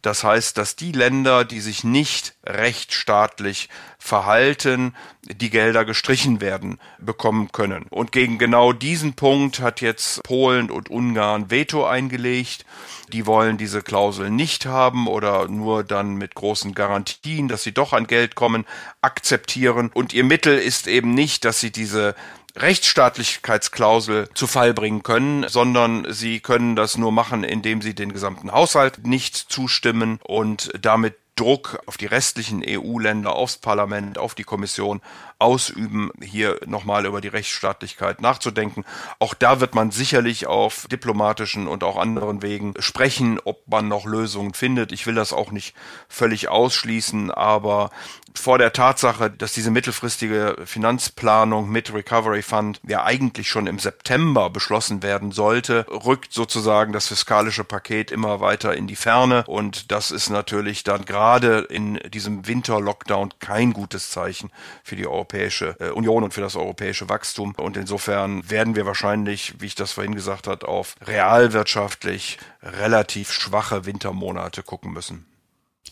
Das 0.04 0.22
heißt, 0.22 0.58
dass 0.58 0.76
die 0.76 0.92
Länder, 0.92 1.46
die 1.46 1.60
sich 1.60 1.82
nicht 1.82 2.34
rechtsstaatlich 2.44 3.70
verhalten, 3.98 4.94
die 5.22 5.48
Gelder 5.48 5.86
gestrichen 5.86 6.42
werden 6.42 6.78
bekommen 6.98 7.52
können. 7.52 7.86
Und 7.88 8.12
gegen 8.12 8.36
genau 8.36 8.74
diesen 8.74 9.14
Punkt 9.14 9.60
hat 9.60 9.80
jetzt 9.80 10.22
Polen 10.22 10.70
und 10.70 10.90
Ungarn 10.90 11.50
Veto 11.50 11.86
eingelegt. 11.86 12.66
Die 13.14 13.24
wollen 13.24 13.56
diese 13.56 13.80
Klausel 13.80 14.28
nicht 14.28 14.66
haben 14.66 15.06
oder 15.06 15.48
nur 15.48 15.84
dann 15.84 16.16
mit 16.16 16.34
großen 16.34 16.74
Garantien, 16.74 17.48
dass 17.48 17.62
sie 17.62 17.72
doch 17.72 17.94
an 17.94 18.06
Geld 18.06 18.34
kommen, 18.34 18.66
akzeptieren. 19.00 19.90
Und 19.94 20.12
ihr 20.12 20.24
Mittel 20.24 20.58
ist 20.58 20.86
eben 20.86 21.14
nicht, 21.14 21.46
dass 21.46 21.60
sie 21.60 21.70
diese 21.70 22.14
Rechtsstaatlichkeitsklausel 22.56 24.28
zu 24.34 24.46
Fall 24.46 24.74
bringen 24.74 25.02
können, 25.02 25.48
sondern 25.48 26.06
sie 26.12 26.40
können 26.40 26.76
das 26.76 26.96
nur 26.96 27.10
machen, 27.10 27.42
indem 27.42 27.82
sie 27.82 27.94
den 27.94 28.12
gesamten 28.12 28.52
Haushalt 28.52 29.06
nicht 29.06 29.36
zustimmen 29.36 30.20
und 30.22 30.70
damit 30.80 31.16
Druck 31.36 31.80
auf 31.86 31.96
die 31.96 32.06
restlichen 32.06 32.62
EU-Länder, 32.66 33.34
aufs 33.34 33.56
Parlament, 33.56 34.18
auf 34.18 34.34
die 34.36 34.44
Kommission 34.44 35.00
ausüben, 35.44 36.10
hier 36.22 36.58
nochmal 36.66 37.04
über 37.04 37.20
die 37.20 37.28
Rechtsstaatlichkeit 37.28 38.22
nachzudenken. 38.22 38.84
Auch 39.18 39.34
da 39.34 39.60
wird 39.60 39.74
man 39.74 39.90
sicherlich 39.90 40.46
auf 40.46 40.86
diplomatischen 40.90 41.68
und 41.68 41.84
auch 41.84 41.98
anderen 41.98 42.40
Wegen 42.40 42.72
sprechen, 42.78 43.38
ob 43.44 43.68
man 43.68 43.86
noch 43.88 44.06
Lösungen 44.06 44.54
findet. 44.54 44.90
Ich 44.90 45.06
will 45.06 45.14
das 45.14 45.34
auch 45.34 45.50
nicht 45.50 45.74
völlig 46.08 46.48
ausschließen, 46.48 47.30
aber 47.30 47.90
vor 48.34 48.58
der 48.58 48.72
Tatsache, 48.72 49.30
dass 49.30 49.52
diese 49.52 49.70
mittelfristige 49.70 50.56
Finanzplanung 50.64 51.70
mit 51.70 51.94
Recovery 51.94 52.42
Fund 52.42 52.80
ja 52.86 53.04
eigentlich 53.04 53.48
schon 53.48 53.66
im 53.66 53.78
September 53.78 54.50
beschlossen 54.50 55.02
werden 55.02 55.30
sollte, 55.30 55.86
rückt 55.88 56.32
sozusagen 56.32 56.92
das 56.92 57.08
fiskalische 57.08 57.64
Paket 57.64 58.10
immer 58.10 58.40
weiter 58.40 58.74
in 58.74 58.86
die 58.86 58.96
Ferne 58.96 59.44
und 59.46 59.92
das 59.92 60.10
ist 60.10 60.30
natürlich 60.30 60.82
dann 60.82 61.04
gerade 61.04 61.60
in 61.60 62.00
diesem 62.08 62.46
Winter-Lockdown 62.46 63.34
kein 63.38 63.72
gutes 63.72 64.10
Zeichen 64.10 64.50
für 64.82 64.96
die 64.96 65.06
Europäische 65.34 65.76
äh, 65.80 65.90
Union 65.90 66.22
und 66.22 66.32
für 66.32 66.40
das 66.40 66.54
europäische 66.54 67.08
Wachstum 67.08 67.54
und 67.56 67.76
insofern 67.76 68.48
werden 68.48 68.76
wir 68.76 68.86
wahrscheinlich, 68.86 69.54
wie 69.58 69.66
ich 69.66 69.74
das 69.74 69.90
vorhin 69.90 70.14
gesagt 70.14 70.46
habe, 70.46 70.68
auf 70.68 70.94
realwirtschaftlich 71.04 72.38
relativ 72.62 73.32
schwache 73.32 73.84
Wintermonate 73.84 74.62
gucken 74.62 74.92
müssen. 74.92 75.26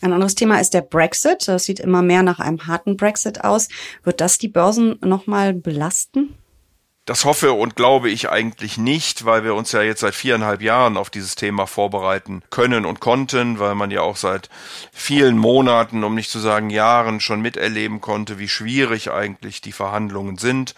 Ein 0.01 0.13
anderes 0.13 0.35
Thema 0.35 0.59
ist 0.59 0.73
der 0.73 0.81
Brexit. 0.81 1.47
Das 1.47 1.65
sieht 1.65 1.79
immer 1.79 2.01
mehr 2.01 2.23
nach 2.23 2.39
einem 2.39 2.67
harten 2.67 2.95
Brexit 2.95 3.43
aus. 3.43 3.67
Wird 4.03 4.21
das 4.21 4.37
die 4.37 4.47
Börsen 4.47 4.97
nochmal 5.01 5.53
belasten? 5.53 6.35
Das 7.05 7.25
hoffe 7.25 7.51
und 7.51 7.75
glaube 7.75 8.09
ich 8.09 8.29
eigentlich 8.29 8.77
nicht, 8.77 9.25
weil 9.25 9.43
wir 9.43 9.55
uns 9.55 9.73
ja 9.73 9.81
jetzt 9.81 9.99
seit 9.99 10.15
viereinhalb 10.15 10.61
Jahren 10.61 10.95
auf 10.95 11.09
dieses 11.09 11.35
Thema 11.35 11.67
vorbereiten 11.67 12.43
können 12.49 12.85
und 12.85 13.01
konnten, 13.01 13.59
weil 13.59 13.75
man 13.75 13.91
ja 13.91 13.99
auch 13.99 14.15
seit 14.15 14.49
vielen 14.93 15.37
Monaten, 15.37 16.05
um 16.05 16.15
nicht 16.15 16.31
zu 16.31 16.39
sagen 16.39 16.69
Jahren, 16.69 17.19
schon 17.19 17.41
miterleben 17.41 17.99
konnte, 17.99 18.39
wie 18.39 18.47
schwierig 18.47 19.11
eigentlich 19.11 19.59
die 19.59 19.73
Verhandlungen 19.73 20.37
sind. 20.37 20.75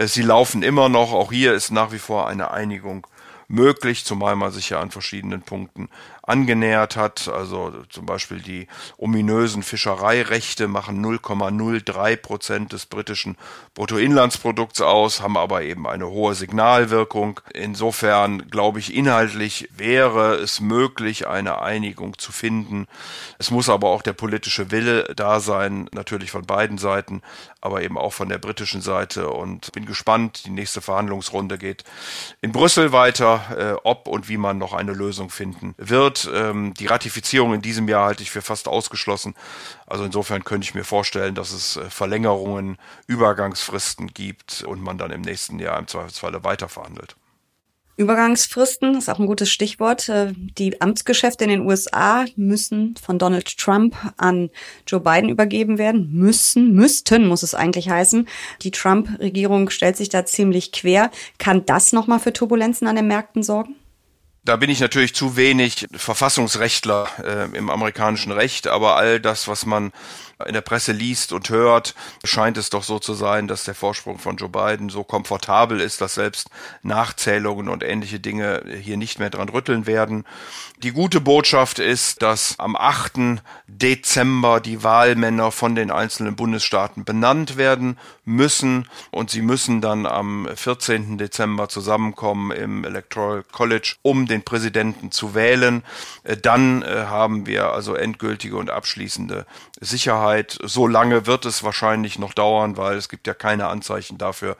Sie 0.00 0.22
laufen 0.22 0.62
immer 0.62 0.88
noch, 0.88 1.12
auch 1.12 1.30
hier 1.30 1.52
ist 1.52 1.70
nach 1.70 1.92
wie 1.92 1.98
vor 1.98 2.26
eine 2.26 2.52
Einigung 2.52 3.06
möglich, 3.46 4.06
zumal 4.06 4.34
man 4.34 4.52
sich 4.52 4.70
ja 4.70 4.80
an 4.80 4.90
verschiedenen 4.90 5.42
Punkten 5.42 5.90
angenähert 6.26 6.96
hat. 6.96 7.28
Also 7.28 7.72
zum 7.88 8.04
Beispiel 8.04 8.40
die 8.40 8.66
ominösen 8.98 9.62
Fischereirechte 9.62 10.68
machen 10.68 11.04
0,03 11.04 12.16
Prozent 12.16 12.72
des 12.72 12.86
britischen 12.86 13.36
Bruttoinlandsprodukts 13.74 14.80
aus, 14.80 15.22
haben 15.22 15.36
aber 15.36 15.62
eben 15.62 15.86
eine 15.86 16.08
hohe 16.08 16.34
Signalwirkung. 16.34 17.40
Insofern 17.54 18.48
glaube 18.50 18.80
ich, 18.80 18.94
inhaltlich 18.94 19.68
wäre 19.76 20.34
es 20.34 20.60
möglich, 20.60 21.28
eine 21.28 21.62
Einigung 21.62 22.18
zu 22.18 22.32
finden. 22.32 22.86
Es 23.38 23.50
muss 23.50 23.68
aber 23.68 23.88
auch 23.88 24.02
der 24.02 24.12
politische 24.12 24.70
Wille 24.70 25.04
da 25.14 25.40
sein, 25.40 25.88
natürlich 25.92 26.32
von 26.32 26.44
beiden 26.44 26.78
Seiten, 26.78 27.22
aber 27.60 27.82
eben 27.82 27.96
auch 27.96 28.12
von 28.12 28.28
der 28.28 28.38
britischen 28.38 28.80
Seite. 28.80 29.30
Und 29.30 29.72
bin 29.72 29.86
gespannt. 29.86 30.44
Die 30.46 30.50
nächste 30.50 30.80
Verhandlungsrunde 30.80 31.58
geht 31.58 31.84
in 32.40 32.52
Brüssel 32.52 32.90
weiter, 32.92 33.40
äh, 33.56 33.80
ob 33.84 34.08
und 34.08 34.28
wie 34.28 34.36
man 34.36 34.58
noch 34.58 34.72
eine 34.72 34.92
Lösung 34.92 35.30
finden 35.30 35.74
wird 35.78 36.15
wird. 36.16 36.30
Ähm, 36.34 36.74
die 36.74 36.86
Ratifizierung 36.86 37.54
in 37.54 37.62
diesem 37.62 37.88
Jahr 37.88 38.06
halte 38.06 38.22
ich 38.22 38.30
für 38.30 38.42
fast 38.42 38.68
ausgeschlossen. 38.68 39.34
Also 39.86 40.04
insofern 40.04 40.44
könnte 40.44 40.64
ich 40.64 40.74
mir 40.74 40.84
vorstellen, 40.84 41.34
dass 41.34 41.52
es 41.52 41.76
äh, 41.76 41.90
Verlängerungen, 41.90 42.78
Übergangsfristen 43.06 44.08
gibt 44.08 44.64
und 44.64 44.80
man 44.80 44.98
dann 44.98 45.10
im 45.10 45.22
nächsten 45.22 45.58
Jahr 45.58 45.78
im 45.78 45.86
Zweifelsfalle 45.86 46.44
weiterverhandelt. 46.44 47.16
Übergangsfristen 47.98 48.94
ist 48.96 49.08
auch 49.08 49.18
ein 49.18 49.26
gutes 49.26 49.50
Stichwort. 49.50 50.08
Äh, 50.10 50.32
die 50.34 50.80
Amtsgeschäfte 50.80 51.44
in 51.44 51.50
den 51.50 51.60
USA 51.62 52.26
müssen 52.36 52.94
von 53.02 53.18
Donald 53.18 53.56
Trump 53.56 53.96
an 54.18 54.50
Joe 54.86 55.00
Biden 55.00 55.30
übergeben 55.30 55.78
werden. 55.78 56.12
Müssen, 56.12 56.74
müssten, 56.74 57.26
muss 57.26 57.42
es 57.42 57.54
eigentlich 57.54 57.88
heißen. 57.88 58.28
Die 58.62 58.70
Trump-Regierung 58.70 59.70
stellt 59.70 59.96
sich 59.96 60.10
da 60.10 60.26
ziemlich 60.26 60.72
quer. 60.72 61.10
Kann 61.38 61.64
das 61.64 61.92
nochmal 61.92 62.20
für 62.20 62.34
Turbulenzen 62.34 62.86
an 62.86 62.96
den 62.96 63.08
Märkten 63.08 63.42
sorgen? 63.42 63.76
Da 64.46 64.54
bin 64.54 64.70
ich 64.70 64.78
natürlich 64.78 65.12
zu 65.12 65.36
wenig 65.36 65.88
Verfassungsrechtler 65.92 67.08
äh, 67.24 67.56
im 67.56 67.68
amerikanischen 67.68 68.30
Recht, 68.30 68.68
aber 68.68 68.94
all 68.94 69.18
das, 69.18 69.48
was 69.48 69.66
man 69.66 69.90
in 70.46 70.52
der 70.52 70.60
Presse 70.60 70.92
liest 70.92 71.32
und 71.32 71.50
hört, 71.50 71.96
scheint 72.22 72.56
es 72.56 72.70
doch 72.70 72.84
so 72.84 73.00
zu 73.00 73.14
sein, 73.14 73.48
dass 73.48 73.64
der 73.64 73.74
Vorsprung 73.74 74.20
von 74.20 74.36
Joe 74.36 74.48
Biden 74.48 74.88
so 74.88 75.02
komfortabel 75.02 75.80
ist, 75.80 76.00
dass 76.00 76.14
selbst 76.14 76.48
Nachzählungen 76.82 77.68
und 77.68 77.82
ähnliche 77.82 78.20
Dinge 78.20 78.62
hier 78.80 78.96
nicht 78.96 79.18
mehr 79.18 79.30
dran 79.30 79.48
rütteln 79.48 79.86
werden. 79.86 80.24
Die 80.80 80.92
gute 80.92 81.20
Botschaft 81.20 81.80
ist, 81.80 82.22
dass 82.22 82.56
am 82.60 82.76
8. 82.76 83.42
Dezember 83.66 84.60
die 84.60 84.84
Wahlmänner 84.84 85.50
von 85.50 85.74
den 85.74 85.90
einzelnen 85.90 86.36
Bundesstaaten 86.36 87.04
benannt 87.04 87.56
werden 87.56 87.98
müssen 88.26 88.88
und 89.10 89.30
sie 89.30 89.40
müssen 89.40 89.80
dann 89.80 90.04
am 90.04 90.48
14. 90.54 91.16
Dezember 91.16 91.68
zusammenkommen 91.68 92.50
im 92.50 92.84
Electoral 92.84 93.44
College, 93.52 93.94
um 94.02 94.26
den 94.26 94.42
Präsidenten 94.42 95.10
zu 95.10 95.34
wählen. 95.34 95.82
Äh, 96.24 96.36
dann 96.36 96.82
äh, 96.82 97.06
haben 97.06 97.46
wir 97.46 97.72
also 97.72 97.94
endgültige 97.94 98.56
und 98.56 98.68
abschließende 98.68 99.46
Sicherheit. 99.80 100.58
So 100.62 100.86
lange 100.86 101.26
wird 101.26 101.46
es 101.46 101.62
wahrscheinlich 101.62 102.18
noch 102.18 102.34
dauern, 102.34 102.76
weil 102.76 102.96
es 102.96 103.08
gibt 103.08 103.26
ja 103.26 103.34
keine 103.34 103.68
Anzeichen 103.68 104.18
dafür, 104.18 104.56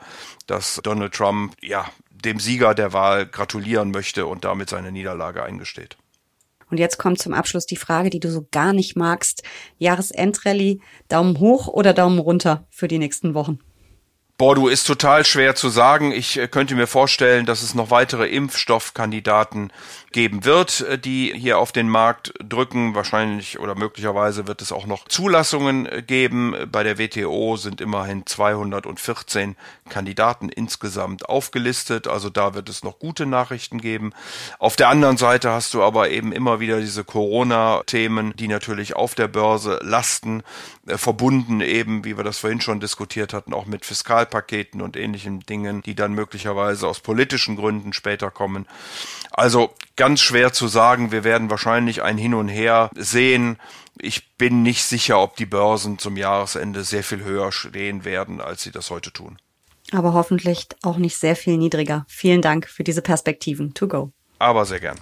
dass 0.47 0.79
Donald 0.83 1.13
Trump 1.13 1.53
ja 1.61 1.85
dem 2.09 2.39
Sieger 2.39 2.73
der 2.73 2.93
Wahl 2.93 3.27
gratulieren 3.27 3.91
möchte 3.91 4.25
und 4.25 4.45
damit 4.45 4.69
seine 4.69 4.91
Niederlage 4.91 5.43
eingesteht. 5.43 5.97
Und 6.69 6.79
jetzt 6.79 6.97
kommt 6.97 7.19
zum 7.19 7.33
Abschluss 7.33 7.65
die 7.65 7.77
Frage, 7.77 8.09
die 8.09 8.19
du 8.19 8.29
so 8.29 8.45
gar 8.51 8.73
nicht 8.73 8.95
magst. 8.95 9.43
Jahresendrallye, 9.77 10.79
Daumen 11.07 11.39
hoch 11.39 11.67
oder 11.67 11.93
Daumen 11.93 12.19
runter 12.19 12.67
für 12.69 12.87
die 12.87 12.99
nächsten 12.99 13.33
Wochen? 13.33 13.59
Boah, 14.39 14.53
du 14.53 14.67
ist 14.67 14.83
total 14.83 15.25
schwer 15.25 15.55
zu 15.55 15.69
sagen. 15.69 16.11
Ich 16.11 16.37
äh, 16.37 16.47
könnte 16.47 16.75
mir 16.75 16.85
vorstellen, 16.85 17.47
dass 17.47 17.63
es 17.63 17.73
noch 17.73 17.89
weitere 17.89 18.27
Impfstoffkandidaten 18.27 19.73
geben 20.11 20.45
wird, 20.45 20.81
äh, 20.81 20.99
die 20.99 21.33
hier 21.35 21.57
auf 21.57 21.71
den 21.71 21.89
Markt 21.89 22.35
drücken. 22.37 22.93
Wahrscheinlich 22.93 23.57
oder 23.57 23.73
möglicherweise 23.73 24.45
wird 24.45 24.61
es 24.61 24.71
auch 24.71 24.85
noch 24.85 25.07
Zulassungen 25.07 25.87
äh, 25.87 26.03
geben. 26.03 26.53
Bei 26.71 26.83
der 26.83 26.99
WTO 26.99 27.57
sind 27.57 27.81
immerhin 27.81 28.27
214 28.27 29.55
Kandidaten 29.89 30.49
insgesamt 30.49 31.27
aufgelistet. 31.27 32.07
Also 32.07 32.29
da 32.29 32.53
wird 32.53 32.69
es 32.69 32.83
noch 32.83 32.99
gute 32.99 33.25
Nachrichten 33.25 33.81
geben. 33.81 34.13
Auf 34.59 34.75
der 34.75 34.89
anderen 34.89 35.17
Seite 35.17 35.49
hast 35.49 35.73
du 35.73 35.81
aber 35.81 36.11
eben 36.11 36.31
immer 36.31 36.59
wieder 36.59 36.79
diese 36.79 37.03
Corona-Themen, 37.03 38.35
die 38.35 38.47
natürlich 38.47 38.95
auf 38.95 39.15
der 39.15 39.29
Börse 39.29 39.79
lasten, 39.81 40.43
verbunden 40.85 41.61
eben, 41.61 42.05
wie 42.05 42.17
wir 42.17 42.23
das 42.23 42.37
vorhin 42.37 42.61
schon 42.61 42.79
diskutiert 42.79 43.33
hatten, 43.33 43.55
auch 43.55 43.65
mit 43.65 43.83
Fiskal 43.83 44.26
Sozialpaketen 44.27 44.81
und 44.81 44.95
ähnlichen 44.95 45.39
Dingen, 45.41 45.81
die 45.81 45.95
dann 45.95 46.13
möglicherweise 46.13 46.87
aus 46.87 46.99
politischen 46.99 47.55
Gründen 47.55 47.93
später 47.93 48.31
kommen. 48.31 48.67
Also 49.31 49.73
ganz 49.95 50.21
schwer 50.21 50.53
zu 50.53 50.67
sagen. 50.67 51.11
Wir 51.11 51.23
werden 51.23 51.49
wahrscheinlich 51.49 52.03
ein 52.03 52.17
Hin 52.17 52.33
und 52.33 52.47
Her 52.47 52.89
sehen. 52.95 53.57
Ich 53.97 54.35
bin 54.37 54.63
nicht 54.63 54.83
sicher, 54.83 55.19
ob 55.19 55.35
die 55.37 55.45
Börsen 55.45 55.97
zum 55.97 56.17
Jahresende 56.17 56.83
sehr 56.83 57.03
viel 57.03 57.23
höher 57.23 57.51
stehen 57.51 58.05
werden, 58.05 58.41
als 58.41 58.63
sie 58.63 58.71
das 58.71 58.89
heute 58.89 59.11
tun. 59.11 59.37
Aber 59.91 60.13
hoffentlich 60.13 60.67
auch 60.83 60.97
nicht 60.97 61.17
sehr 61.17 61.35
viel 61.35 61.57
niedriger. 61.57 62.05
Vielen 62.09 62.41
Dank 62.41 62.67
für 62.67 62.83
diese 62.83 63.01
Perspektiven. 63.01 63.73
To 63.73 63.87
go. 63.87 64.11
Aber 64.37 64.65
sehr 64.65 64.79
gern. 64.79 64.97